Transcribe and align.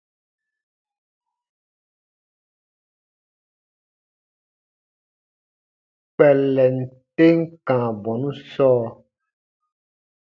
Kpɛllɛn 6.13 6.75
tem 7.15 7.37
kãa 7.67 7.87
bɔnu 8.03 8.29
sɔɔ. 8.51 8.85